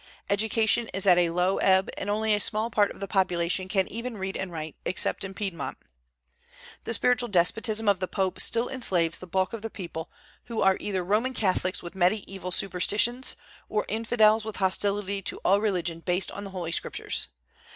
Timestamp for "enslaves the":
8.67-9.27